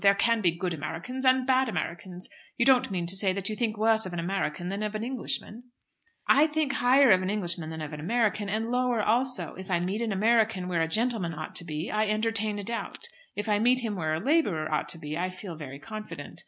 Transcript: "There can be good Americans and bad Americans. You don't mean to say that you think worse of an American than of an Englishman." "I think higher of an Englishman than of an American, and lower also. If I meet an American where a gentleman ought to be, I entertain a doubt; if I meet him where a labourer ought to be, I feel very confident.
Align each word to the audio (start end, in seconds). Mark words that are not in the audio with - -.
"There 0.01 0.15
can 0.15 0.41
be 0.41 0.49
good 0.49 0.73
Americans 0.73 1.25
and 1.25 1.45
bad 1.45 1.69
Americans. 1.69 2.27
You 2.57 2.65
don't 2.65 2.89
mean 2.89 3.05
to 3.05 3.15
say 3.15 3.33
that 3.33 3.49
you 3.49 3.55
think 3.55 3.77
worse 3.77 4.03
of 4.07 4.13
an 4.13 4.17
American 4.19 4.69
than 4.69 4.81
of 4.81 4.95
an 4.95 5.03
Englishman." 5.03 5.65
"I 6.25 6.47
think 6.47 6.73
higher 6.73 7.11
of 7.11 7.21
an 7.21 7.29
Englishman 7.29 7.69
than 7.69 7.81
of 7.81 7.93
an 7.93 7.99
American, 7.99 8.49
and 8.49 8.71
lower 8.71 9.03
also. 9.03 9.53
If 9.53 9.69
I 9.69 9.79
meet 9.79 10.01
an 10.01 10.11
American 10.11 10.67
where 10.67 10.81
a 10.81 10.87
gentleman 10.87 11.35
ought 11.35 11.55
to 11.57 11.65
be, 11.65 11.91
I 11.91 12.07
entertain 12.07 12.57
a 12.57 12.63
doubt; 12.63 13.09
if 13.35 13.47
I 13.47 13.59
meet 13.59 13.81
him 13.81 13.95
where 13.95 14.15
a 14.15 14.19
labourer 14.19 14.71
ought 14.73 14.89
to 14.89 14.97
be, 14.97 15.15
I 15.15 15.29
feel 15.29 15.55
very 15.55 15.77
confident. 15.77 16.39